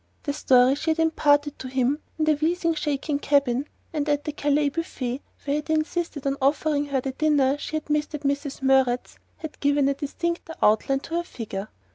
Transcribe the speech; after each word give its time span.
The 0.23 0.33
story 0.33 0.73
she 0.73 0.89
had 0.89 0.97
imparted 0.97 1.59
to 1.59 1.67
him 1.67 1.99
in 2.17 2.25
the 2.25 2.33
wheezing 2.33 2.73
shaking 2.73 3.19
cabin, 3.19 3.67
and 3.93 4.09
at 4.09 4.23
the 4.23 4.31
Calais 4.31 4.69
buffet 4.69 5.21
where 5.45 5.51
he 5.53 5.55
had 5.57 5.69
insisted 5.69 6.25
on 6.25 6.37
offering 6.41 6.85
her 6.87 7.01
the 7.01 7.11
dinner 7.11 7.55
she 7.59 7.75
had 7.75 7.87
missed 7.87 8.15
at 8.15 8.21
Mrs. 8.21 8.63
Murrett's 8.63 9.19
had 9.37 9.59
given 9.59 9.87
a 9.87 9.93
distincter 9.93 10.55
outline 10.63 11.01
to 11.01 11.17
her 11.17 11.23
figure. 11.23 11.67